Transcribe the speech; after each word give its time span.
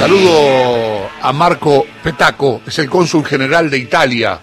Saludo 0.00 1.10
a 1.20 1.30
Marco 1.34 1.84
Petaco, 2.02 2.62
es 2.66 2.78
el 2.78 2.88
cónsul 2.88 3.22
general 3.22 3.68
de 3.68 3.76
Italia. 3.76 4.38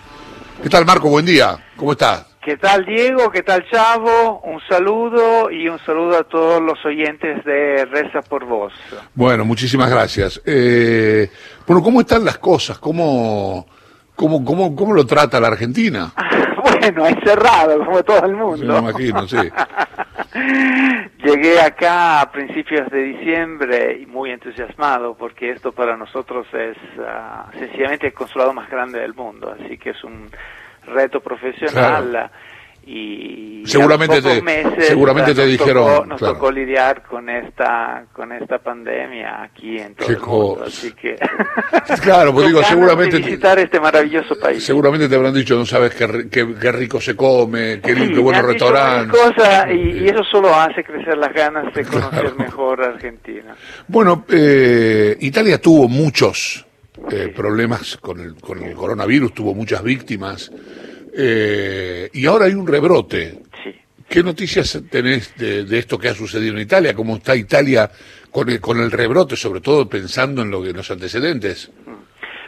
¿Qué 0.61 0.69
tal 0.69 0.85
Marco? 0.85 1.09
Buen 1.09 1.25
día, 1.25 1.57
¿cómo 1.75 1.93
estás? 1.93 2.27
¿Qué 2.45 2.57
tal 2.57 2.85
Diego? 2.85 3.31
¿Qué 3.31 3.41
tal 3.41 3.65
Chavo? 3.67 4.39
Un 4.41 4.61
saludo 4.69 5.49
y 5.49 5.67
un 5.67 5.79
saludo 5.79 6.19
a 6.19 6.23
todos 6.25 6.61
los 6.61 6.77
oyentes 6.85 7.43
de 7.43 7.85
Reza 7.85 8.21
por 8.21 8.45
Vos. 8.45 8.71
Bueno, 9.15 9.45
muchísimas 9.45 9.89
gracias. 9.89 10.39
Eh, 10.45 11.27
bueno, 11.65 11.81
¿cómo 11.81 12.01
están 12.01 12.23
las 12.23 12.37
cosas? 12.37 12.77
¿Cómo, 12.77 13.65
cómo, 14.15 14.45
cómo, 14.45 14.75
cómo 14.75 14.93
lo 14.93 15.07
trata 15.07 15.39
la 15.39 15.47
Argentina? 15.47 16.13
bueno, 16.63 17.07
encerrado 17.07 17.83
como 17.83 18.03
todo 18.03 18.23
el 18.27 18.35
mundo. 18.35 18.73
me 18.73 18.89
imagino, 18.91 19.27
sí. 19.27 19.37
Llegué 21.27 21.59
acá 21.59 22.21
a 22.21 22.31
principios 22.31 22.89
de 22.89 23.03
diciembre 23.03 23.99
y 24.01 24.05
muy 24.05 24.31
entusiasmado 24.31 25.13
porque 25.13 25.49
esto 25.49 25.73
para 25.73 25.97
nosotros 25.97 26.47
es 26.53 26.77
ah, 27.05 27.49
sencillamente 27.51 28.07
el 28.07 28.13
consulado 28.13 28.53
más 28.53 28.69
grande 28.69 29.01
del 29.01 29.13
mundo, 29.13 29.53
así 29.59 29.77
que 29.77 29.89
es 29.89 30.01
un 30.05 30.29
reto 30.85 31.19
profesional 31.19 32.31
y 32.89 33.63
seguramente 33.65 34.21
te, 34.21 34.41
meses, 34.41 34.87
seguramente 34.87 35.35
te 35.35 35.45
dijeron 35.45 36.07
nos 36.07 36.21
tocó 36.21 36.49
lidiar 36.49 37.03
con 37.03 37.29
esta 37.29 38.05
con 38.13 38.31
esta 38.31 38.59
pandemia 38.59 39.43
aquí 39.43 39.77
en 39.77 39.93
todo 39.93 40.07
el 40.07 40.19
mundo, 40.21 40.63
así 40.65 40.93
que 40.93 41.17
claro 42.01 42.33
pues 42.33 42.47
digo 42.47 42.63
seguramente 42.63 43.17
visitar 43.17 43.59
este 43.59 43.81
maravilloso 43.81 44.39
país. 44.39 44.63
seguramente 44.63 45.09
te 45.09 45.15
habrán 45.15 45.33
dicho 45.33 45.57
no 45.57 45.65
sabes 45.65 45.93
qué, 45.95 46.29
qué, 46.29 46.71
rico 46.71 47.01
se 47.01 47.13
come 47.13 47.81
qué, 47.81 47.93
qué 47.93 48.19
buenos 48.19 48.45
restaurantes 48.45 49.19
y, 49.69 50.03
y, 50.03 50.07
eso 50.07 50.23
solo 50.23 50.55
hace 50.55 50.81
crecer 50.81 51.17
las 51.17 51.33
ganas 51.33 51.73
de 51.73 51.83
conocer 51.83 52.35
mejor 52.37 52.81
Argentina. 52.81 53.53
Bueno 53.85 54.23
eh, 54.29 55.17
Italia 55.19 55.59
tuvo 55.59 55.89
muchos 55.89 56.65
eh, 57.11 57.33
problemas 57.35 57.97
con 57.97 58.21
el, 58.21 58.35
con 58.35 58.63
el 58.63 58.73
coronavirus 58.73 59.33
tuvo 59.33 59.53
muchas 59.53 59.83
víctimas 59.83 60.51
eh, 61.19 62.09
y 62.13 62.25
ahora 62.27 62.45
hay 62.45 62.53
un 62.53 62.67
rebrote. 62.67 63.39
¿Qué 64.07 64.23
noticias 64.23 64.81
tenés 64.89 65.35
de, 65.35 65.77
esto 65.77 65.97
que 65.97 66.07
ha 66.07 66.13
sucedido 66.13 66.55
en 66.55 66.61
Italia? 66.61 66.93
¿Cómo 66.93 67.17
está 67.17 67.35
Italia 67.35 67.89
con 68.31 68.49
el, 68.49 68.61
con 68.61 68.79
el 68.79 68.89
rebrote, 68.89 69.35
sobre 69.35 69.59
todo 69.59 69.89
pensando 69.89 70.43
en, 70.43 70.51
lo 70.51 70.63
que, 70.63 70.71
los 70.71 70.89
antecedentes? 70.89 71.71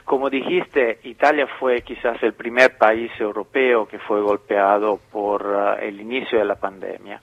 Como 0.05 0.29
dijiste, 0.29 0.99
Italia 1.03 1.47
fue 1.59 1.81
quizás 1.81 2.21
el 2.23 2.33
primer 2.33 2.77
país 2.77 3.11
europeo 3.19 3.87
que 3.87 3.99
fue 3.99 4.21
golpeado 4.21 4.99
por 5.11 5.45
uh, 5.45 5.83
el 5.83 5.99
inicio 5.99 6.39
de 6.39 6.45
la 6.45 6.55
pandemia. 6.55 7.19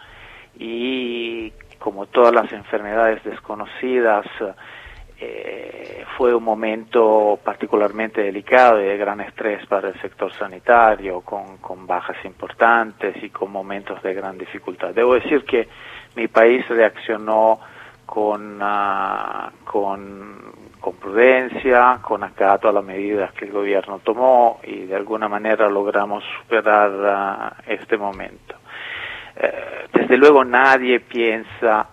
Y 0.59 1.51
como 1.79 2.07
todas 2.07 2.35
las 2.35 2.53
enfermedades 2.53 3.25
desconocidas, 3.25 4.27
eh, 5.19 6.05
fue 6.17 6.35
un 6.35 6.45
momento 6.45 7.39
particularmente 7.43 8.23
delicado 8.23 8.81
y 8.81 8.85
de 8.85 8.97
gran 8.97 9.21
estrés 9.21 9.65
para 9.67 9.89
el 9.89 10.01
sector 10.01 10.33
sanitario, 10.33 11.21
con, 11.21 11.59
con 11.59 11.87
bajas 11.87 12.17
importantes 12.25 13.23
y 13.23 13.31
con 13.31 13.51
momentos 13.51 14.03
de 14.03 14.15
gran 14.15 14.37
dificultad. 14.37 14.95
Debo 14.95 15.15
decir 15.15 15.45
que 15.45 15.69
mi 16.15 16.29
país 16.29 16.67
reaccionó 16.69 17.61
con, 18.07 18.63
uh, 18.63 19.51
con, 19.65 20.55
prudencia, 21.01 21.99
con 22.01 22.23
acato 22.23 22.69
a 22.69 22.73
las 22.73 22.85
medidas 22.85 23.33
que 23.33 23.45
el 23.45 23.53
gobierno 23.53 23.99
tomó 23.99 24.61
y 24.63 24.87
de 24.87 24.95
alguna 24.95 25.29
manera 25.29 25.69
logramos 25.69 26.25
superar 26.41 26.91
uh, 26.91 27.71
este 27.71 27.97
momento. 27.97 28.55
Eh, 29.37 29.89
desde 29.93 30.17
luego 30.17 30.45
nadie 30.45 31.01
piensa 31.01 31.89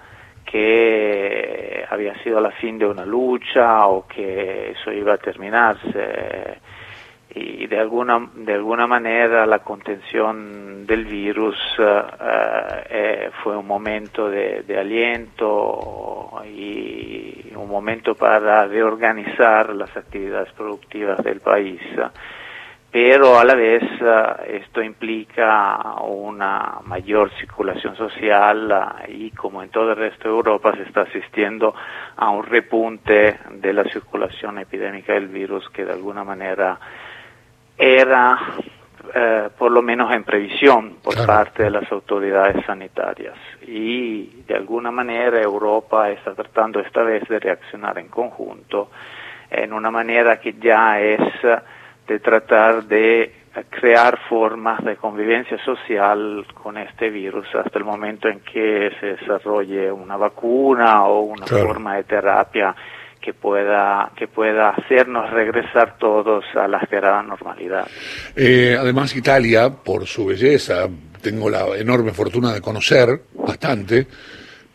que 0.54 1.84
había 1.90 2.14
sido 2.22 2.40
la 2.40 2.52
fin 2.52 2.78
de 2.78 2.86
una 2.86 3.08
lucha 3.08 3.88
o 3.88 4.06
que 4.08 4.70
eso 4.70 4.92
iba 4.92 5.16
a 5.16 5.18
terminarse. 5.18 6.60
Y 7.34 7.66
de 7.66 7.80
alguna 7.80 8.30
de 8.36 8.54
alguna 8.54 8.86
manera 8.86 9.48
la 9.48 9.60
contención 9.60 10.86
del 10.86 11.06
virus 11.06 11.58
eh, 11.80 12.02
eh, 12.88 13.30
fue 13.42 13.58
un 13.58 13.66
momento 13.66 14.30
de, 14.30 14.62
de, 14.62 14.78
aliento 14.78 16.30
y 16.46 17.52
un 17.56 17.68
momento 17.68 18.14
para 18.14 18.68
reorganizar 18.68 19.74
las 19.74 19.98
actividades 19.98 20.54
productivas 20.54 21.24
del 21.24 21.40
país 21.40 21.82
pero 22.94 23.40
a 23.40 23.44
la 23.44 23.56
vez 23.56 23.82
eh, 23.82 24.62
esto 24.62 24.80
implica 24.80 25.96
una 26.04 26.78
mayor 26.86 27.32
circulación 27.40 27.96
social 27.96 28.72
eh, 29.08 29.12
y 29.12 29.32
como 29.32 29.64
en 29.64 29.70
todo 29.70 29.90
el 29.90 29.96
resto 29.96 30.26
de 30.26 30.36
Europa 30.36 30.76
se 30.76 30.84
está 30.84 31.02
asistiendo 31.02 31.74
a 32.16 32.30
un 32.30 32.46
repunte 32.46 33.40
de 33.50 33.74
la 33.74 33.84
circulación 33.86 34.60
epidémica 34.60 35.14
del 35.14 35.28
virus 35.28 35.68
que 35.70 35.86
de 35.86 35.94
alguna 35.94 36.24
manera 36.24 36.80
era 37.76 38.38
eh, 39.16 39.50
por 39.58 39.72
lo 39.72 39.82
menos 39.82 40.14
en 40.14 40.24
previsión 40.24 40.98
por 41.02 41.26
parte 41.26 41.64
de 41.64 41.72
las 41.72 41.92
autoridades 41.92 42.64
sanitarias. 42.64 43.34
Y 43.66 44.44
de 44.48 44.54
alguna 44.54 44.92
manera 44.92 45.42
Europa 45.42 46.12
está 46.12 46.36
tratando 46.36 46.80
esta 46.80 47.02
vez 47.02 47.28
de 47.28 47.40
reaccionar 47.40 47.98
en 47.98 48.10
conjunto 48.10 48.92
en 49.50 49.74
una 49.74 49.90
manera 49.90 50.40
que 50.40 50.54
ya 50.60 51.00
es 51.00 51.22
de 52.08 52.20
tratar 52.20 52.86
de 52.86 53.44
crear 53.70 54.20
formas 54.28 54.84
de 54.84 54.96
convivencia 54.96 55.64
social 55.64 56.46
con 56.54 56.78
este 56.78 57.10
virus 57.10 57.46
hasta 57.54 57.78
el 57.78 57.86
momento 57.86 58.28
en 58.28 58.40
que 58.40 58.90
se 59.00 59.06
desarrolle 59.18 59.92
una 59.92 60.18
vacuna 60.18 61.06
o 61.06 61.22
una 61.22 61.46
forma 61.46 61.98
de 61.98 62.04
terapia 62.04 62.76
que 63.22 63.34
pueda 63.34 64.12
que 64.18 64.28
pueda 64.28 64.70
hacernos 64.70 65.30
regresar 65.30 65.98
todos 65.98 66.44
a 66.56 66.68
la 66.68 66.80
esperada 66.80 67.22
normalidad. 67.22 67.88
Eh, 68.36 68.76
además 68.78 69.16
Italia, 69.16 69.70
por 69.70 70.06
su 70.08 70.26
belleza, 70.26 70.90
tengo 71.22 71.50
la 71.50 71.78
enorme 71.78 72.12
fortuna 72.12 72.52
de 72.54 72.60
conocer 72.60 73.22
bastante, 73.34 74.08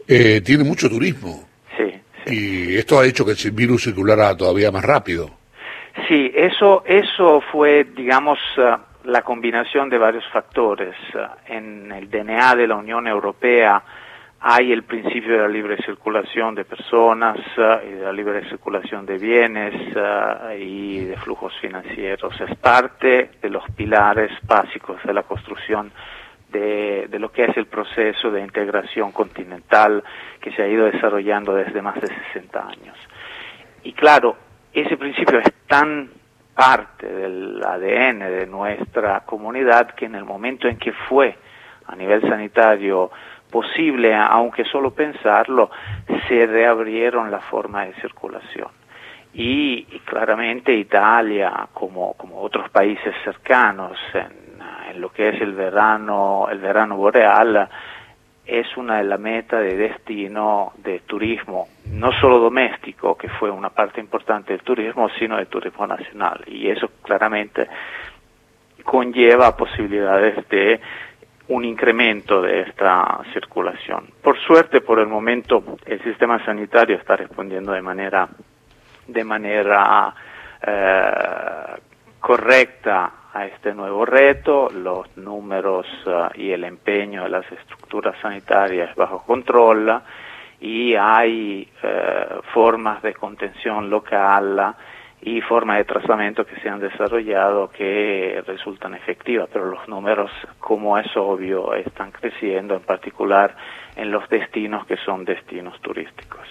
eh, 0.07 0.41
tiene 0.41 0.65
mucho 0.65 0.89
turismo. 0.89 1.47
Sí, 1.77 1.93
sí. 2.25 2.35
Y 2.35 2.77
esto 2.77 3.01
ha 3.01 3.07
hecho 3.07 3.27
que 3.27 3.33
el 3.33 3.51
virus 3.51 3.85
circulara 3.85 4.35
todavía 4.37 4.71
más 4.71 4.85
rápido. 4.85 5.38
Sí, 6.07 6.31
eso, 6.35 6.85
eso 6.87 7.41
fue, 7.51 7.85
digamos, 7.85 8.39
eh, 8.57 8.77
la 9.05 9.23
combinación 9.23 9.89
de 9.89 9.99
varios 9.99 10.25
factores. 10.31 10.95
Eh, 11.15 11.27
en 11.47 11.91
el 11.93 12.11
DNA 12.11 12.55
de 12.57 12.67
la 12.67 12.77
Unión 12.77 13.07
Europea 13.07 13.83
hay 14.41 14.71
el 14.71 14.85
principio 14.85 15.33
de 15.33 15.39
la 15.39 15.49
libre 15.49 15.77
circulación 15.79 16.55
de 16.55 16.65
personas 16.65 17.39
eh, 17.57 17.89
y 17.89 17.93
de 17.95 18.05
la 18.05 18.13
libre 18.13 18.49
circulación 18.49 19.05
de 19.05 19.19
bienes 19.19 19.75
y 20.59 21.05
de 21.07 21.17
flujos 21.17 21.53
financieros. 21.61 22.41
Es 22.41 22.57
parte 22.59 23.31
de 23.43 23.51
los 23.51 23.65
pilares 23.75 24.31
básicos 24.47 25.03
de 25.03 25.13
la 25.13 25.25
construcción 25.25 25.91
de, 26.51 27.09
de, 27.09 27.19
lo 27.19 27.33
que 27.33 27.45
es 27.45 27.57
el 27.57 27.67
proceso 27.67 28.31
de 28.31 28.41
integración 28.41 29.11
continental 29.13 30.03
que 30.41 30.53
se 30.53 30.63
ha 30.63 30.69
ido 30.69 30.87
desarrollando 30.87 31.55
desde 31.55 31.83
más 31.83 32.01
de 32.01 32.09
60 32.33 32.67
años. 32.67 32.97
Y 33.83 33.93
claro, 33.93 34.37
ese 34.73 34.97
principio 34.97 35.39
es 35.39 35.53
tan 35.67 36.11
parte 36.55 37.07
del 37.07 37.63
ADN 37.65 38.19
de 38.19 38.47
nuestra 38.47 39.21
comunidad 39.21 39.91
que 39.93 40.07
en 40.07 40.17
el 40.17 40.25
momento 40.25 40.67
en 40.67 40.77
que 40.77 40.93
fue 40.93 41.37
a 41.87 41.95
nivel 41.95 42.21
sanitario 42.23 43.11
posible, 43.51 44.15
aunque 44.15 44.65
solo 44.65 44.91
pensarlo, 44.93 45.71
se 46.27 46.47
reabrieron 46.47 47.31
la 47.31 47.41
forma 47.41 47.87
de 47.87 47.95
circulación. 47.95 48.69
Y, 49.35 49.85
claramente 50.05 50.75
Italia, 50.75 51.69
como, 51.73 52.15
como 52.15 52.41
otros 52.41 52.69
países 52.71 53.15
cercanos 53.23 53.97
en, 54.15 54.61
en, 54.91 55.01
lo 55.01 55.11
que 55.11 55.29
es 55.29 55.41
el 55.41 55.53
verano, 55.53 56.49
el 56.51 56.59
verano 56.59 56.97
boreal, 56.97 57.69
es 58.49 58.67
una 58.79 58.97
de 58.97 59.05
las 59.05 59.21
metas 59.21 59.61
de 59.61 59.77
destino 59.77 60.73
de 60.79 61.01
turismo, 61.01 61.69
no 61.93 62.11
solo 62.13 62.39
doméstico, 62.39 63.15
que 63.15 63.29
fue 63.29 63.51
una 63.51 63.69
parte 63.69 64.01
importante 64.01 64.55
del 64.55 64.63
turismo, 64.63 65.11
sino 65.19 65.37
del 65.37 65.49
turismo 65.49 65.87
nacional. 65.87 66.43
Y 66.47 66.71
eso 66.71 66.89
claramente 67.03 67.69
conlleva 68.83 69.55
posibilidades 69.55 70.49
de 70.49 70.81
un 71.49 71.67
incremento 71.67 72.41
de 72.41 72.63
esta 72.63 73.21
circulación. 73.35 74.07
Por 74.23 74.39
suerte, 74.39 74.81
por 74.81 74.99
el 74.99 75.09
momento, 75.09 75.63
el 75.85 76.03
sistema 76.03 76.43
sanitario 76.43 76.97
está 76.97 77.17
respondiendo 77.17 77.73
de 77.73 77.83
manera, 77.83 78.29
de 79.07 79.25
manera 79.25 80.15
eh, 80.67 81.81
correcta 82.19 83.13
a 83.39 83.47
este 83.47 83.73
nuevo 83.73 84.05
reto, 84.05 84.69
los 84.71 85.17
números 85.17 85.87
uh, 86.07 86.29
y 86.35 86.51
el 86.51 86.65
empeño 86.65 87.23
de 87.23 87.29
las 87.29 87.51
estructuras 87.53 88.17
sanitarias 88.21 88.95
bajo 88.97 89.23
control 89.23 90.03
y 90.61 90.95
hay 90.97 91.69
uh, 91.85 92.43
formas 92.53 93.01
de 93.03 93.15
contención 93.15 93.89
local 93.89 94.75
y 95.23 95.41
formas 95.41 95.79
de 95.79 95.85
tratamiento 95.85 96.45
que 96.45 96.57
se 96.61 96.69
han 96.69 96.81
desarrollado 96.81 97.71
que 97.71 98.43
resultan 98.45 98.95
efectivas, 98.95 99.49
pero 99.53 99.67
los 99.67 99.89
números, 99.89 100.31
como 100.59 100.99
es 100.99 101.17
obvio, 101.17 101.75
están 101.75 102.11
creciendo, 102.11 102.75
en 102.75 102.83
particular 102.83 103.55
en 103.95 104.11
los 104.11 104.29
destinos 104.29 104.85
que 104.87 104.97
son 104.97 105.25
destinos 105.25 105.81
turísticos. 105.81 106.47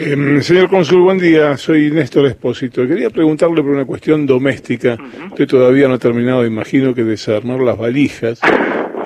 Em, 0.00 0.40
señor 0.42 0.70
Cónsul, 0.70 1.00
buen 1.02 1.18
día. 1.18 1.56
Soy 1.56 1.90
Néstor 1.90 2.26
Espósito. 2.26 2.86
Quería 2.86 3.10
preguntarle 3.10 3.60
por 3.62 3.72
una 3.72 3.84
cuestión 3.84 4.26
doméstica. 4.26 4.96
Usted 5.30 5.48
todavía 5.48 5.88
no 5.88 5.94
ha 5.94 5.98
terminado, 5.98 6.46
imagino, 6.46 6.94
que 6.94 7.02
desarmar 7.02 7.58
las 7.58 7.76
valijas. 7.76 8.40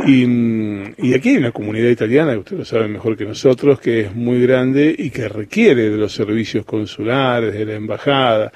Y, 0.06 1.14
aquí 1.14 1.30
hay 1.30 1.36
una 1.36 1.52
comunidad 1.52 1.88
italiana, 1.88 2.32
que 2.32 2.38
usted 2.38 2.58
lo 2.58 2.64
sabe 2.64 2.88
mejor 2.88 3.16
que 3.16 3.24
nosotros, 3.24 3.80
que 3.80 4.00
es 4.00 4.14
muy 4.14 4.42
grande 4.42 4.94
y 4.96 5.10
que 5.10 5.28
requiere 5.28 5.90
de 5.90 5.96
los 5.96 6.12
servicios 6.12 6.64
consulares, 6.64 7.54
de 7.54 7.64
la 7.64 7.74
embajada. 7.74 8.50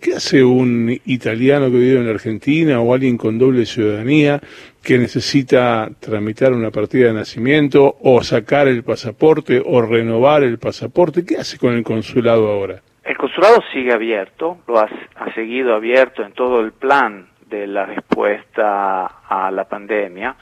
¿Qué 0.00 0.14
hace 0.14 0.42
un 0.42 0.90
italiano 1.04 1.66
que 1.66 1.78
vive 1.78 2.00
en 2.00 2.08
Argentina 2.08 2.80
o 2.80 2.94
alguien 2.94 3.16
con 3.16 3.38
doble 3.38 3.66
ciudadanía 3.66 4.40
que 4.82 4.98
necesita 4.98 5.88
tramitar 6.00 6.52
una 6.52 6.70
partida 6.70 7.08
de 7.08 7.14
nacimiento 7.14 7.96
o 8.00 8.22
sacar 8.22 8.68
el 8.68 8.82
pasaporte 8.82 9.62
o 9.64 9.82
renovar 9.82 10.44
el 10.44 10.58
pasaporte? 10.58 11.24
¿Qué 11.26 11.36
hace 11.36 11.58
con 11.58 11.74
el 11.74 11.84
consulado 11.84 12.48
ahora? 12.48 12.80
El 13.04 13.16
consulado 13.16 13.62
sigue 13.72 13.92
abierto, 13.92 14.58
lo 14.66 14.80
ha 14.80 14.88
seguido 15.34 15.74
abierto 15.74 16.24
en 16.24 16.32
todo 16.32 16.60
el 16.60 16.72
plan 16.72 17.26
de 17.48 17.66
la 17.66 17.86
respuesta 17.86 19.06
a 19.28 19.50
la 19.52 19.64
pandemia 19.64 20.34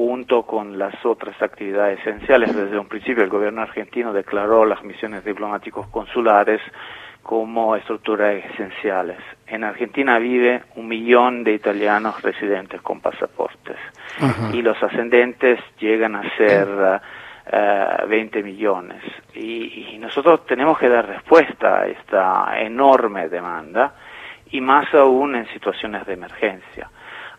junto 0.00 0.44
con 0.44 0.78
las 0.78 0.94
otras 1.04 1.36
actividades 1.42 2.00
esenciales. 2.00 2.56
Desde 2.56 2.78
un 2.78 2.88
principio 2.88 3.22
el 3.22 3.28
gobierno 3.28 3.60
argentino 3.60 4.14
declaró 4.14 4.64
las 4.64 4.82
misiones 4.82 5.22
diplomáticos 5.26 5.88
consulares 5.88 6.62
como 7.22 7.76
estructuras 7.76 8.42
esenciales. 8.46 9.18
En 9.46 9.62
Argentina 9.62 10.18
vive 10.18 10.62
un 10.76 10.88
millón 10.88 11.44
de 11.44 11.52
italianos 11.52 12.22
residentes 12.22 12.80
con 12.80 13.00
pasaportes 13.02 13.76
y 14.54 14.62
los 14.62 14.82
ascendentes 14.82 15.60
llegan 15.78 16.16
a 16.16 16.22
ser 16.34 16.66
20 18.08 18.38
eh, 18.38 18.42
millones. 18.42 19.02
y, 19.34 19.98
nosotros 20.00 20.46
tenemos 20.46 20.78
que 20.78 20.88
dar 20.88 21.06
respuesta 21.06 21.80
a 21.80 21.86
esta 21.86 22.58
enorme 22.58 23.28
demanda 23.28 23.92
y 24.50 24.62
más 24.62 24.92
aún 24.94 25.36
en 25.36 25.46
situaciones 25.48 26.06
de 26.06 26.14
emergencia 26.14 26.88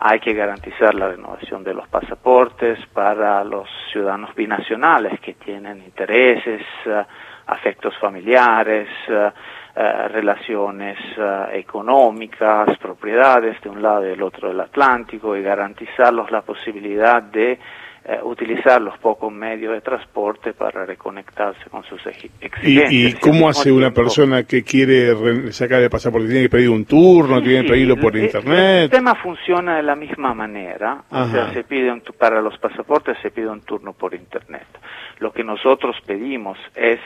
hay 0.04 0.20
que 0.20 0.34
garantizar 0.34 0.96
la 0.96 1.10
renovación 1.10 1.64
de 1.64 1.76
los 1.76 1.88
pasaportes 1.88 2.80
para 2.88 3.44
los 3.44 3.70
ciudadanos 3.92 4.34
binacionales 4.34 5.20
que 5.20 5.36
tienen 5.36 5.84
intereses, 5.84 6.64
eh, 6.88 7.04
afectos 7.46 7.96
familiares, 8.00 8.90
eh, 9.08 9.30
eh, 9.76 10.08
relaciones 10.08 10.98
económicas, 11.54 12.76
propiedades 12.80 13.62
de 13.62 13.70
un 13.70 13.82
lado 13.84 14.04
y 14.04 14.10
del 14.10 14.24
otro 14.24 14.48
del 14.48 14.62
Atlántico 14.62 15.38
y 15.38 15.44
garantizarlos 15.44 16.32
la 16.32 16.42
posibilidad 16.42 17.22
de 17.22 17.60
eh, 18.04 18.20
utilizar 18.24 18.82
los 18.82 18.98
pocos 18.98 19.32
medios 19.32 19.74
de 19.74 19.82
transporte 19.82 20.54
para 20.54 20.86
reconectarse 20.88 21.70
con 21.70 21.84
sus 21.84 22.04
exigencias. 22.08 22.92
¿Y, 22.92 23.14
cómo 23.14 23.48
hace 23.48 23.72
una 23.72 23.92
persona 23.92 24.44
que 24.44 24.64
quiere 24.64 25.52
sacar 25.52 25.82
el 25.84 25.90
pasaporte? 25.90 26.28
¿Tiene 26.28 26.44
que 26.44 26.50
pedir 26.50 26.70
un 26.70 26.86
turno? 26.86 27.42
¿Tiene 27.44 27.62
que 27.64 27.70
pedirlo 27.70 27.98
por 27.98 28.18
internet? 28.18 28.58
El 28.58 28.82
sistema 28.90 29.14
funciona 29.16 29.76
de 29.78 29.84
la 29.84 29.96
misma 29.96 30.34
manera. 30.34 31.04
O 31.12 31.28
sea, 31.28 31.54
se 31.54 31.64
pide 31.64 31.92
para 32.18 32.42
los 32.42 32.58
pasaportes 32.58 33.18
se 33.22 33.30
pide 33.30 33.48
un 33.48 33.62
turno 33.62 33.94
por 33.94 34.16
internet. 34.16 34.66
Lo 35.20 35.32
que 35.32 35.44
nosotros 35.44 35.96
pedimos 36.06 36.58
es 36.76 37.00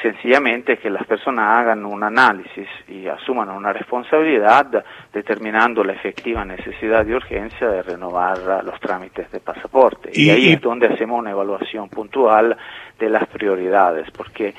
sencillamente 0.00 0.78
que 0.78 0.88
las 0.88 1.06
personas 1.06 1.60
hagan 1.60 1.84
un 1.84 2.02
análisis 2.02 2.68
y 2.88 3.06
asuman 3.06 3.50
una 3.50 3.72
responsabilidad 3.72 4.84
determinando 5.12 5.84
la 5.84 5.92
efectiva 5.92 6.44
necesidad 6.44 7.06
y 7.06 7.12
urgencia 7.12 7.68
de 7.68 7.82
renovar 7.82 8.64
los 8.64 8.80
trámites 8.80 9.30
de 9.30 9.40
pasaporte. 9.40 10.10
Y, 10.12 10.30
ahí 10.30 10.52
es 10.52 10.60
donde 10.60 10.86
hacemos 10.86 11.18
una 11.18 11.30
evaluación 11.30 11.88
puntual 11.88 12.56
de 12.98 13.10
las 13.10 13.26
prioridades, 13.28 14.10
porque 14.10 14.54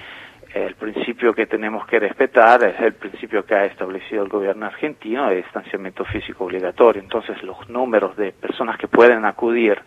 el 0.53 0.75
principio 0.75 1.33
que 1.33 1.47
tenemos 1.47 1.86
que 1.88 2.00
respetar 2.00 2.63
es 2.63 2.79
el 2.79 2.94
principio 2.94 3.44
que 3.44 3.56
ha 3.56 3.65
establecido 3.65 4.24
el 4.24 4.29
gobierno 4.29 4.68
argentino 4.68 5.29
de 5.29 5.38
distanciamiento 5.38 6.06
físico 6.06 6.45
obligatorio. 6.45 7.01
Entonces 7.01 7.41
los 7.41 7.68
números 7.69 8.15
de 8.15 8.33
personas 8.33 8.77
que 8.77 8.88
pueden 8.88 9.25
acudir 9.25 9.81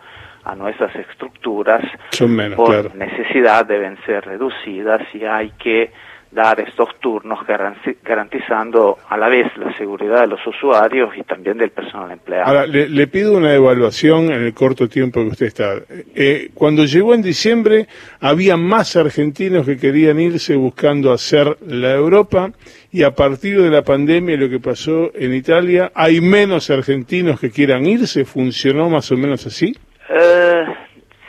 a 0.46 0.54
nuestras 0.54 0.94
estructuras 0.94 1.82
por 2.54 2.94
necesidad 2.94 3.66
deben 3.66 3.98
ser 4.06 4.25
reducidas 4.25 5.02
y 5.12 5.25
hay 5.25 5.50
que 5.58 5.90
dar 6.31 6.60
estos 6.60 6.88
turnos 7.00 7.38
garantizando 8.04 8.98
a 9.08 9.16
la 9.16 9.28
vez 9.28 9.46
la 9.56 9.75
seguridad 9.76 10.20
de 10.20 10.26
los 10.26 10.46
usuarios 10.46 11.16
y 11.16 11.22
también 11.22 11.56
del 11.56 11.70
personal 11.70 12.10
empleado. 12.10 12.46
Ahora, 12.46 12.66
le, 12.66 13.06
pido 13.06 13.37
una 13.37 13.54
evaluación 13.54 14.26
en 14.26 14.43
el 14.43 14.52
corto 14.52 14.88
tiempo 14.88 15.22
que 15.22 15.28
usted 15.28 15.46
está. 15.46 15.75
Eh, 16.14 16.50
cuando 16.52 16.84
llegó 16.84 17.14
en 17.14 17.22
diciembre, 17.22 17.87
había 18.20 18.56
más 18.56 18.96
argentinos 18.96 19.64
que 19.64 19.78
querían 19.78 20.20
irse 20.20 20.56
buscando 20.56 21.12
hacer 21.12 21.56
la 21.66 21.92
Europa 21.92 22.50
y 22.92 23.02
a 23.02 23.12
partir 23.12 23.62
de 23.62 23.70
la 23.70 23.82
pandemia, 23.82 24.37
lo 24.37 24.50
que 24.50 24.60
pasó 24.60 25.10
en 25.14 25.32
Italia, 25.32 25.90
hay 25.94 26.20
menos 26.20 26.70
argentinos 26.70 27.40
que 27.40 27.50
quieran 27.50 27.87
irse. 27.87 28.25
¿Funcionó 28.25 28.90
más 28.90 29.10
o 29.10 29.16
menos 29.16 29.46
así? 29.46 29.75
Eh, 30.08 30.67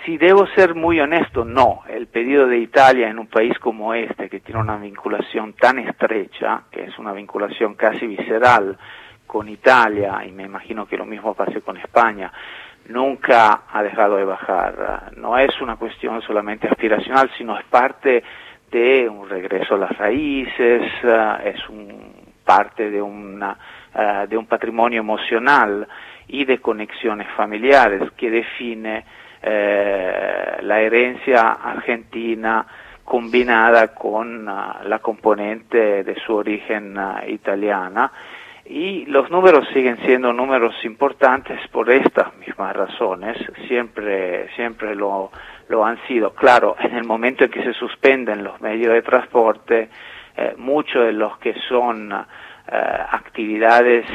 si 0.05 0.17
debo 0.17 0.47
ser 0.47 0.75
muy 0.75 0.99
honesto, 0.99 1.43
no. 1.43 1.81
El 1.87 2.07
pedido 2.07 2.47
de 2.47 2.57
Italia 2.59 3.09
en 3.09 3.19
un 3.19 3.27
país 3.27 3.57
como 3.59 3.93
este, 3.93 4.29
que 4.29 4.39
tiene 4.39 4.61
una 4.61 4.77
vinculación 4.77 5.53
tan 5.53 5.79
estrecha, 5.79 6.63
que 6.71 6.85
es 6.85 6.97
una 6.97 7.11
vinculación 7.11 7.75
casi 7.75 8.07
visceral 8.07 8.77
con 9.25 9.49
Italia, 9.49 10.23
y 10.25 10.31
me 10.31 10.43
imagino 10.43 10.85
que 10.85 10.97
lo 10.97 11.05
mismo 11.05 11.33
pase 11.33 11.59
con 11.61 11.75
España, 11.77 12.31
nunca 12.87 13.63
ha 13.69 13.83
dejado 13.83 14.15
de 14.15 14.23
bajar. 14.23 15.11
No 15.17 15.37
es 15.37 15.59
una 15.61 15.75
cuestión 15.75 16.21
solamente 16.21 16.67
aspiracional, 16.67 17.29
sino 17.37 17.59
es 17.59 17.65
parte 17.65 18.23
de 18.71 19.09
un 19.09 19.27
regreso 19.27 19.75
a 19.75 19.79
las 19.79 19.97
raíces, 19.97 20.83
eh, 21.03 21.53
es 21.53 21.69
un, 21.69 22.33
parte 22.43 22.89
de, 22.89 23.01
una, 23.01 23.57
eh, 23.93 24.25
de 24.29 24.37
un 24.37 24.45
patrimonio 24.45 25.01
emocional 25.01 25.87
y 26.27 26.45
de 26.45 26.59
conexiones 26.59 27.27
familiares 27.35 28.11
que 28.17 28.29
define 28.29 29.05
eh, 29.41 30.57
la 30.61 30.81
herencia 30.81 31.51
argentina 31.51 32.65
combinada 33.07 33.93
con 33.93 34.49
ah, 34.49 34.81
la 34.83 34.99
componente 34.99 36.03
de 36.03 36.15
su 36.25 36.35
origen 36.35 36.97
uh, 36.97 37.25
italiana 37.25 38.11
y 38.65 39.05
los 39.05 39.31
números 39.31 39.65
siguen 39.73 39.97
siendo 40.05 40.33
números 40.33 40.75
importantes 40.83 41.57
por 41.69 41.89
estas 41.89 42.35
mismas 42.35 42.75
razones, 42.75 43.37
siempre, 43.69 44.49
siempre 44.57 44.93
lo, 44.93 45.31
lo 45.69 45.85
han 45.85 45.97
sido. 46.05 46.33
Claro, 46.33 46.75
en 46.79 46.97
el 46.97 47.05
momento 47.05 47.45
en 47.45 47.51
que 47.51 47.63
se 47.63 47.71
suspenden 47.71 48.43
los 48.43 48.59
medios 48.59 48.91
de 48.93 49.01
transporte, 49.01 49.87
eh, 50.35 50.55
muchos 50.57 51.05
de 51.05 51.13
los 51.13 51.37
que 51.37 51.53
son 51.69 52.11
uh, 52.11 52.25
actividades 53.11 54.05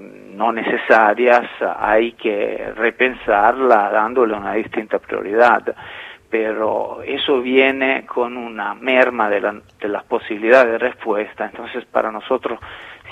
no 0.00 0.52
necesarias 0.52 1.48
hay 1.78 2.12
que 2.12 2.72
repensarla 2.76 3.90
dándole 3.90 4.34
una 4.34 4.54
distinta 4.54 4.98
prioridad. 4.98 5.74
Pero 6.30 7.02
eso 7.02 7.40
viene 7.40 8.04
con 8.06 8.36
una 8.36 8.74
merma 8.74 9.30
de, 9.30 9.40
las 9.40 10.04
posibilidades 10.04 10.72
de 10.72 10.78
respuesta, 10.78 11.44
entonces 11.46 11.84
para 11.84 12.10
nosotros 12.10 12.58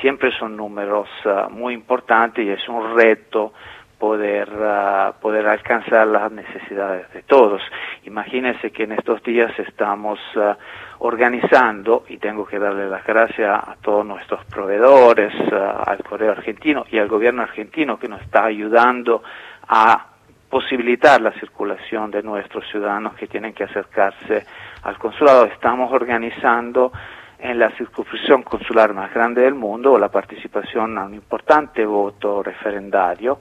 siempre 0.00 0.32
son 0.36 0.56
números 0.56 1.08
ah, 1.24 1.48
muy 1.48 1.74
importantes 1.74 2.44
y 2.44 2.50
es 2.50 2.68
un 2.68 2.96
reto 2.96 3.52
poder, 4.02 4.48
uh, 4.48 5.12
poder 5.20 5.46
alcanzar 5.46 6.08
las 6.08 6.32
necesidades 6.32 7.08
de 7.12 7.22
todos. 7.22 7.62
Imagínense 8.02 8.72
que 8.72 8.82
en 8.82 8.90
estos 8.90 9.22
días 9.22 9.56
estamos 9.60 10.18
uh, 10.34 10.54
organizando, 10.98 12.04
y 12.08 12.16
tengo 12.18 12.44
que 12.44 12.58
darle 12.58 12.88
las 12.88 13.06
gracias 13.06 13.48
a 13.48 13.76
todos 13.80 14.04
nuestros 14.04 14.44
proveedores, 14.46 15.32
uh, 15.52 15.88
al 15.88 16.02
Correo 16.02 16.32
Argentino 16.32 16.84
y 16.90 16.98
al 16.98 17.06
gobierno 17.06 17.42
argentino 17.42 17.96
que 17.96 18.08
nos 18.08 18.20
está 18.22 18.44
ayudando 18.44 19.22
a 19.68 20.06
posibilitar 20.50 21.20
la 21.20 21.30
circulación 21.34 22.10
de 22.10 22.24
nuestros 22.24 22.68
ciudadanos 22.72 23.14
que 23.14 23.28
tienen 23.28 23.52
que 23.52 23.62
acercarse 23.62 24.44
al 24.82 24.98
consulado. 24.98 25.44
Estamos 25.44 25.92
organizando 25.92 26.90
en 27.38 27.56
la 27.56 27.70
circunscripción 27.76 28.42
consular 28.42 28.92
más 28.94 29.14
grande 29.14 29.42
del 29.42 29.54
mundo 29.54 29.96
la 29.96 30.08
participación 30.08 30.98
a 30.98 31.04
un 31.04 31.14
importante 31.14 31.86
voto 31.86 32.42
referendario 32.42 33.38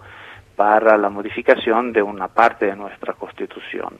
para 0.61 0.95
la 0.95 1.09
modificación 1.09 1.91
de 1.91 2.03
una 2.03 2.27
parte 2.27 2.67
de 2.67 2.75
nuestra 2.75 3.13
constitución. 3.13 3.97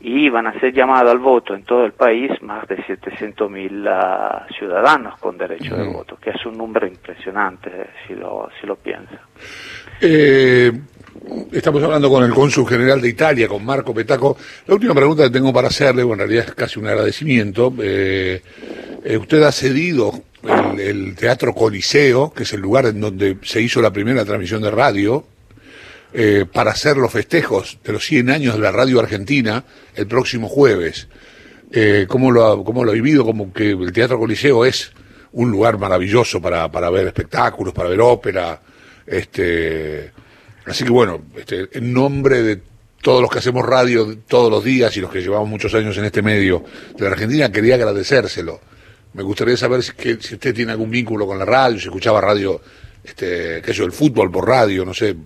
Y 0.00 0.28
van 0.28 0.48
a 0.48 0.58
ser 0.58 0.74
llamados 0.74 1.12
al 1.12 1.20
voto 1.20 1.54
en 1.54 1.62
todo 1.62 1.84
el 1.84 1.92
país 1.92 2.32
más 2.42 2.66
de 2.66 2.84
700 2.84 3.48
mil 3.48 3.86
ah, 3.86 4.44
ciudadanos 4.58 5.20
con 5.20 5.38
derecho 5.38 5.76
de 5.76 5.86
voto, 5.86 6.16
que 6.20 6.30
es 6.30 6.46
un 6.46 6.58
número 6.58 6.88
impresionante 6.88 7.90
si 8.04 8.16
lo, 8.16 8.48
si 8.60 8.66
lo 8.66 8.74
piensa. 8.74 9.20
Eh, 10.00 10.72
estamos 11.52 11.80
hablando 11.84 12.10
con 12.10 12.24
el 12.24 12.34
cónsul 12.34 12.66
general 12.66 13.00
de 13.00 13.08
Italia, 13.08 13.46
con 13.46 13.64
Marco 13.64 13.94
Petaco. 13.94 14.36
La 14.66 14.74
última 14.74 14.94
pregunta 14.94 15.22
que 15.22 15.30
tengo 15.30 15.52
para 15.52 15.68
hacerle, 15.68 16.02
bueno, 16.02 16.24
en 16.24 16.28
realidad 16.28 16.48
es 16.48 16.54
casi 16.56 16.80
un 16.80 16.88
agradecimiento. 16.88 17.72
Eh, 17.80 18.42
eh, 19.04 19.16
usted 19.16 19.44
ha 19.44 19.52
cedido 19.52 20.10
el, 20.42 20.80
el 20.80 21.14
Teatro 21.14 21.54
Coliseo, 21.54 22.32
que 22.32 22.42
es 22.42 22.52
el 22.52 22.60
lugar 22.60 22.86
en 22.86 23.00
donde 23.00 23.36
se 23.42 23.62
hizo 23.62 23.80
la 23.80 23.92
primera 23.92 24.24
transmisión 24.24 24.60
de 24.60 24.72
radio, 24.72 25.24
eh, 26.12 26.44
para 26.50 26.72
hacer 26.72 26.96
los 26.96 27.12
festejos 27.12 27.78
de 27.84 27.92
los 27.92 28.04
100 28.04 28.30
años 28.30 28.54
de 28.54 28.60
la 28.60 28.72
radio 28.72 29.00
argentina 29.00 29.64
el 29.94 30.06
próximo 30.06 30.48
jueves. 30.48 31.08
eh, 31.72 32.06
¿cómo, 32.08 32.30
lo 32.30 32.46
ha, 32.46 32.64
¿cómo 32.64 32.84
lo 32.84 32.90
ha 32.90 32.94
vivido? 32.94 33.24
Como 33.24 33.52
que 33.52 33.70
el 33.70 33.92
Teatro 33.92 34.18
Coliseo 34.18 34.64
es 34.64 34.92
un 35.32 35.50
lugar 35.50 35.78
maravilloso 35.78 36.40
para, 36.40 36.70
para 36.70 36.90
ver 36.90 37.06
espectáculos, 37.06 37.72
para 37.72 37.88
ver 37.88 38.00
ópera. 38.00 38.60
Este, 39.06 40.10
así 40.66 40.84
que 40.84 40.90
bueno, 40.90 41.22
este, 41.36 41.68
en 41.72 41.92
nombre 41.92 42.42
de 42.42 42.60
todos 43.02 43.22
los 43.22 43.30
que 43.30 43.38
hacemos 43.38 43.64
radio 43.64 44.18
todos 44.28 44.50
los 44.50 44.62
días 44.62 44.96
y 44.96 45.00
los 45.00 45.10
que 45.10 45.20
llevamos 45.20 45.48
muchos 45.48 45.74
años 45.74 45.96
en 45.96 46.04
este 46.04 46.22
medio 46.22 46.64
de 46.96 47.04
la 47.04 47.12
Argentina, 47.12 47.50
quería 47.50 47.76
agradecérselo. 47.76 48.60
Me 49.14 49.22
gustaría 49.22 49.56
saber 49.56 49.82
si, 49.82 49.92
que, 49.92 50.18
si 50.20 50.34
usted 50.34 50.54
tiene 50.54 50.72
algún 50.72 50.90
vínculo 50.90 51.26
con 51.26 51.38
la 51.38 51.44
radio, 51.44 51.78
si 51.78 51.86
escuchaba 51.86 52.20
radio, 52.20 52.60
este, 53.02 53.62
sé 53.62 53.72
yo, 53.72 53.84
el 53.84 53.92
fútbol 53.92 54.30
por 54.30 54.46
radio, 54.46 54.84
no 54.84 54.94
sé. 54.94 55.16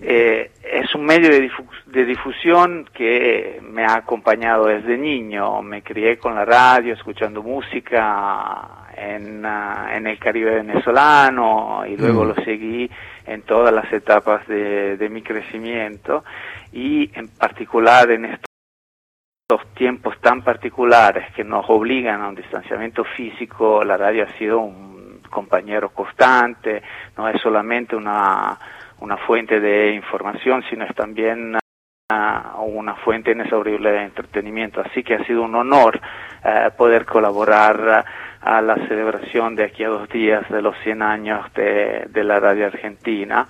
Eh, 0.00 0.50
es 0.62 0.94
un 0.94 1.04
medio 1.04 1.30
de, 1.30 1.40
difu 1.40 1.64
de, 1.86 2.04
difusión 2.04 2.88
que 2.94 3.60
me 3.62 3.84
ha 3.84 3.96
acompañado 3.96 4.66
desde 4.66 4.96
niño. 4.96 5.62
Me 5.62 5.82
crié 5.82 6.18
con 6.18 6.34
la 6.34 6.44
radio, 6.44 6.94
escuchando 6.94 7.42
música 7.42 8.86
en, 8.96 9.44
uh, 9.44 9.88
en 9.92 10.06
el 10.06 10.18
Caribe 10.18 10.54
venezolano 10.56 11.84
y 11.86 11.96
luego 11.96 12.24
mm. 12.24 12.28
lo 12.28 12.34
seguí 12.36 12.90
en 13.26 13.42
todas 13.42 13.72
las 13.72 13.92
etapas 13.92 14.46
de, 14.46 14.96
de 14.96 15.08
mi 15.08 15.22
crecimiento 15.22 16.24
y 16.72 17.10
en 17.14 17.28
particular 17.28 18.10
en 18.10 18.24
estos 18.26 19.74
tiempos 19.74 20.18
tan 20.20 20.42
particulares 20.42 21.32
que 21.34 21.44
nos 21.44 21.68
obligan 21.68 22.22
a 22.22 22.28
un 22.28 22.34
distanciamiento 22.34 23.04
físico, 23.04 23.84
la 23.84 23.96
radio 23.96 24.24
ha 24.24 24.38
sido 24.38 24.60
un 24.60 25.20
compañero 25.30 25.90
constante, 25.90 26.82
no 27.16 27.28
es 27.28 27.40
solamente 27.42 27.94
una, 27.94 28.58
una 29.00 29.16
fuente 29.16 29.60
de 29.60 29.92
información, 29.92 30.64
sino 30.70 30.84
es 30.84 30.94
también 30.94 31.56
uh, 31.56 32.62
una 32.62 32.94
fuente 32.96 33.32
inexaurible 33.32 33.90
de 33.90 34.04
entretenimiento. 34.04 34.80
Así 34.80 35.02
que 35.02 35.14
ha 35.14 35.24
sido 35.24 35.42
un 35.42 35.54
honor 35.54 36.00
uh, 36.44 36.76
poder 36.76 37.04
colaborar 37.04 38.04
uh, 38.04 38.48
a 38.48 38.60
la 38.60 38.76
celebración 38.86 39.56
de 39.56 39.64
aquí 39.64 39.82
a 39.82 39.88
dos 39.88 40.08
días 40.08 40.48
de 40.48 40.62
los 40.62 40.76
100 40.84 41.02
años 41.02 41.52
de, 41.54 42.06
de 42.08 42.24
la 42.24 42.38
radio 42.38 42.66
argentina 42.66 43.46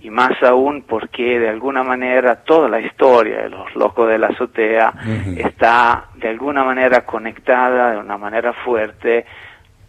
y 0.00 0.10
más 0.10 0.42
aún 0.42 0.82
porque 0.82 1.38
de 1.38 1.48
alguna 1.48 1.82
manera 1.82 2.36
toda 2.36 2.68
la 2.68 2.80
historia 2.80 3.42
de 3.42 3.50
los 3.50 3.74
locos 3.74 4.08
de 4.08 4.18
la 4.18 4.28
azotea 4.28 4.92
uh 4.94 5.08
-huh. 5.08 5.46
está 5.46 6.04
de 6.14 6.28
alguna 6.28 6.64
manera 6.64 7.04
conectada 7.04 7.92
de 7.92 7.98
una 7.98 8.16
manera 8.16 8.52
fuerte 8.52 9.26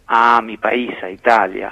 a 0.08 0.42
mi 0.42 0.56
país, 0.56 0.90
a 1.02 1.08
Italia. 1.08 1.70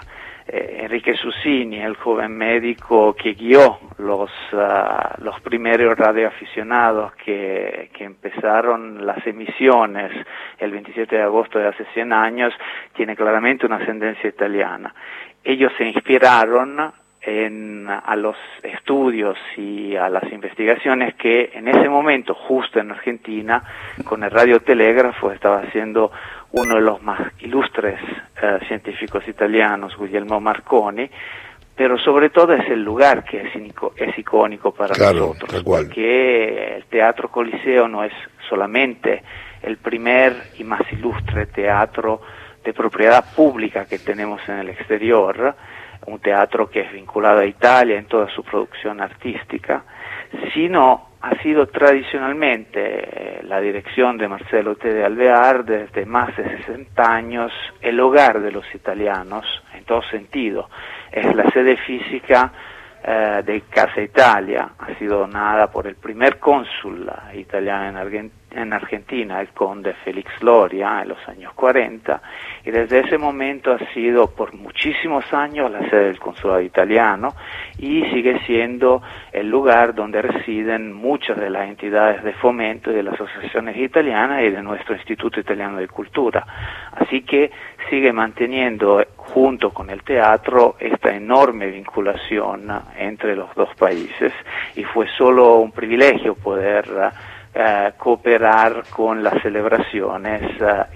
Eh, 0.51 0.81
Enrique 0.85 1.15
Susini, 1.15 1.79
el 1.79 1.95
joven 1.97 2.35
médico 2.35 3.15
que 3.15 3.35
guió 3.35 3.79
los, 3.99 4.31
uh, 4.55 5.23
los 5.23 5.39
primeros 5.43 5.95
radioaficionados 5.99 7.13
que, 7.17 7.91
que 7.93 8.05
empezaron 8.05 9.05
las 9.05 9.27
emisiones 9.27 10.11
el 10.59 10.71
27 10.71 11.17
de 11.17 11.23
agosto 11.23 11.59
de 11.59 11.69
hace 11.69 11.85
100 11.93 12.15
años, 12.15 12.55
tiene 12.95 13.15
claramente 13.15 13.67
una 13.67 13.77
ascendencia 13.77 14.27
italiana. 14.27 14.95
Ellos 15.45 15.71
se 15.77 15.85
inspiraron 15.85 16.95
en, 17.29 17.87
a 17.89 18.17
los 18.17 18.37
estudios 18.63 19.37
y 19.57 19.97
a 19.97 20.09
las 20.09 20.25
investigaciones 20.33 21.15
que 21.15 21.51
en 21.53 21.69
ese 21.69 21.89
momento, 21.89 22.35
justo 22.35 22.81
en 22.81 22.91
Argentina, 22.91 23.63
con 24.05 24.25
el 24.25 24.31
radiotelégrafo 24.31 25.31
estaba 25.31 25.59
haciendo 25.59 26.11
uno 26.53 26.77
de 26.77 26.81
los 26.81 27.03
más 27.03 27.21
ilustres 27.41 28.01
uh, 28.43 28.65
científicos 28.67 29.29
italianos, 29.29 29.95
Guglielmo 29.97 30.41
Marconi, 30.41 31.11
pero 31.77 31.99
sobre 31.99 32.31
todo 32.31 32.55
es 32.55 32.69
el 32.71 32.83
lugar 32.83 33.25
que 33.25 33.43
es, 33.43 33.75
es 33.97 34.19
icónico 34.19 34.73
para 34.73 34.95
claro, 34.95 35.35
nosotros, 35.35 35.63
porque 35.63 36.77
el 36.77 36.85
Teatro 36.87 37.29
Coliseo 37.29 37.87
no 37.89 38.05
es 38.05 38.13
solamente 38.49 39.23
el 39.63 39.77
primer 39.77 40.35
y 40.59 40.65
más 40.65 40.81
ilustre 40.93 41.47
teatro 41.47 42.23
de 42.65 42.73
propiedad 42.73 43.25
pública 43.35 43.85
que 43.85 43.99
tenemos 43.99 44.41
en 44.49 44.61
el 44.61 44.71
exterior, 44.71 45.55
un 46.09 46.21
teatro 46.21 46.69
que 46.69 46.81
es 46.81 46.93
vinculado 46.93 47.41
a 47.41 47.47
Italia 47.47 47.99
en 47.99 48.07
toda 48.07 48.29
su 48.29 48.43
producción 48.43 49.01
artística, 49.01 49.85
sino 50.53 51.09
ha 51.21 51.35
sido 51.43 51.67
tradicionalmente 51.67 52.81
eh, 52.81 53.41
la 53.43 53.61
dirección 53.61 54.17
de 54.19 54.29
Marcelo 54.29 54.77
T. 54.77 54.93
de 54.93 55.05
Alvear 55.05 55.65
desde 55.65 56.07
más 56.07 56.37
de 56.37 56.45
60 56.59 57.03
años 57.03 57.53
el 57.81 57.99
hogar 57.99 58.41
de 58.41 58.53
los 58.53 58.65
italianos, 58.75 59.45
en 59.75 59.85
todo 59.85 60.03
sentido. 60.03 60.69
Es 61.11 61.35
la 61.35 61.51
sede 61.51 61.77
física 61.79 62.53
eh, 63.11 63.43
de 63.43 63.63
Casa 63.63 64.03
Italia, 64.03 64.69
ha 64.79 64.95
sido 64.99 65.21
donada 65.21 65.71
por 65.71 65.87
el 65.87 65.95
primer 65.95 66.39
cónsul 66.39 67.11
italiano 67.33 68.03
en, 68.03 68.31
en 68.51 68.73
Argentina, 68.75 69.41
el 69.41 69.49
conde 69.49 69.95
Félix 70.05 70.31
Loria, 70.43 71.01
en 71.01 71.09
los 71.09 71.29
años 71.29 71.55
40, 71.55 72.21
y 72.67 72.71
desde 72.71 73.01
ese 73.01 73.17
momento 73.17 73.73
ha 73.73 73.79
sido 73.95 74.27
por 74.35 74.53
muchísimos 74.53 75.25
años 75.33 75.71
la 75.71 75.89
sede 75.89 76.05
del 76.05 76.19
consulado 76.19 76.61
italiano 76.61 77.35
y 77.79 78.05
sigue 78.11 78.41
siendo 78.41 79.01
el 79.33 79.49
lugar 79.49 79.95
donde 79.95 80.21
residen 80.21 80.93
muchas 80.93 81.39
de 81.39 81.49
las 81.49 81.67
entidades 81.67 82.23
de 82.23 82.35
fomento 82.35 82.91
y 82.91 82.95
de 82.95 83.05
las 83.05 83.15
asociaciones 83.15 83.75
italianas 83.79 84.43
y 84.43 84.51
de 84.51 84.63
nuestro 84.63 84.95
Instituto 84.95 85.41
Italiano 85.41 85.79
de 85.79 85.89
Cultura. 85.89 86.45
Así 86.93 87.23
que 87.23 87.51
sigue 87.89 88.13
manteniendo 88.13 89.03
junto 89.39 89.71
con 89.71 89.89
el 89.89 90.03
teatro 90.03 90.75
esta 90.81 91.15
enorme 91.15 91.69
vinculación 91.69 92.69
entre 92.99 93.37
los 93.37 93.55
dos 93.55 93.69
países 93.77 94.33
y 94.75 94.83
fue 94.83 95.07
solo 95.17 95.59
un 95.59 95.71
privilegio 95.71 96.35
poder 96.35 96.91
uh, 96.91 97.97
cooperar 97.97 98.83
con 98.91 99.23
las 99.23 99.41
celebraciones 99.41 100.43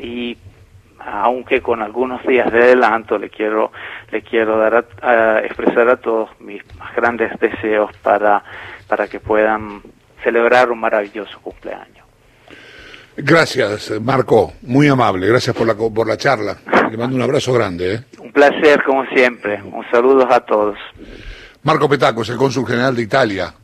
y 0.01 0.37
aunque 0.99 1.61
con 1.61 1.83
algunos 1.83 2.27
días 2.27 2.51
de 2.51 2.65
adelanto 2.65 3.17
le 3.17 3.31
quiero 3.31 3.71
le 4.11 4.23
quiero 4.23 4.59
dar 4.59 4.87
a, 5.01 5.39
expresar 5.45 5.89
a 5.89 5.97
todos 5.99 6.29
mis 6.41 6.63
más 6.77 6.93
grandes 6.97 7.39
deseos 7.39 7.97
para 7.99 8.43
para 8.89 9.07
que 9.07 9.21
puedan 9.21 9.83
celebrar 10.25 10.73
un 10.73 10.81
maravilloso 10.81 11.39
cumpleaños. 11.41 12.02
Gracias, 13.17 13.93
Marco, 14.01 14.55
muy 14.63 14.89
amable, 14.89 15.27
gracias 15.27 15.55
por 15.55 15.67
la, 15.67 15.75
por 15.75 16.07
la 16.07 16.17
charla. 16.17 16.57
Le 16.91 16.97
mando 16.97 17.17
un 17.17 17.23
abrazo 17.23 17.53
grande. 17.53 17.95
¿eh? 17.95 18.01
Un 18.19 18.33
placer, 18.33 18.83
como 18.85 19.05
siempre. 19.07 19.63
Un 19.63 19.85
saludo 19.91 20.27
a 20.31 20.41
todos. 20.41 20.77
Marco 21.63 21.89
Petaco 21.89 22.23
es 22.23 22.29
el 22.31 22.37
cónsul 22.37 22.67
general 22.67 22.97
de 22.97 23.03
Italia 23.03 23.55